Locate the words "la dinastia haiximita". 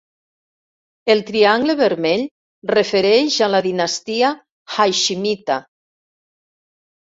3.57-5.61